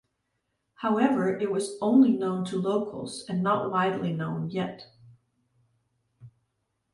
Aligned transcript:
However, 0.77 1.37
it 1.37 1.51
was 1.51 1.77
only 1.79 2.09
known 2.13 2.43
to 2.45 2.57
locals 2.57 3.23
and 3.29 3.43
not 3.43 3.69
widely 3.71 4.11
known, 4.11 4.49
yet. 4.49 4.87